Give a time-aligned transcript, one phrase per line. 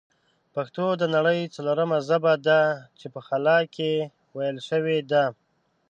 [0.53, 2.61] پښتو د نړۍ ځلورمه ژبه ده
[2.99, 3.91] چې په خلا کښې
[4.35, 5.23] ویل شوې ده